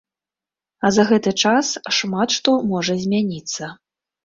А 0.89 0.89
за 0.95 1.05
гэты 1.11 1.33
час 1.43 1.69
шмат 1.99 2.29
што 2.39 2.57
можа 2.73 2.99
змяніцца. 3.05 3.73